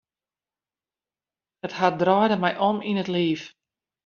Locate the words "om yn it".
2.67-3.09